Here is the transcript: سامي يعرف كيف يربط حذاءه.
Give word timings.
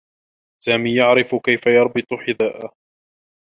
سامي 0.63 0.95
يعرف 0.95 1.35
كيف 1.45 1.65
يربط 1.67 2.13
حذاءه. 2.19 2.73